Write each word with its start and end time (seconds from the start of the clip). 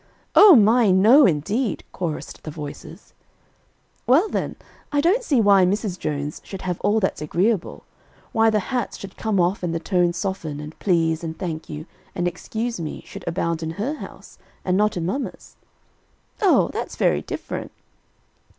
"O 0.33 0.55
my! 0.55 0.89
no 0.89 1.27
indeed," 1.27 1.83
chorused 1.91 2.41
the 2.41 2.49
voices. 2.49 3.13
"Well, 4.07 4.27
then, 4.29 4.55
I 4.91 4.99
don't 4.99 5.21
see 5.21 5.39
why 5.39 5.63
Mrs. 5.63 5.99
Jones 5.99 6.41
should 6.43 6.63
have 6.63 6.81
all 6.81 6.99
that's 6.99 7.21
agreeable; 7.21 7.83
why 8.31 8.49
the 8.49 8.61
hats 8.73 8.97
should 8.97 9.15
come 9.15 9.39
off 9.39 9.61
and 9.61 9.75
the 9.75 9.79
tones 9.79 10.17
soften, 10.17 10.59
and 10.59 10.73
'please,' 10.79 11.23
and 11.23 11.37
'thank 11.37 11.69
you,' 11.69 11.85
and 12.15 12.27
'excuse 12.27 12.79
me,' 12.79 13.03
should 13.05 13.25
abound 13.27 13.61
in 13.61 13.69
her 13.77 13.93
house, 13.93 14.39
and 14.65 14.75
not 14.75 14.97
in 14.97 15.05
mamma's." 15.05 15.55
"Oh! 16.41 16.71
that's 16.73 16.95
very 16.95 17.21
different." 17.21 17.71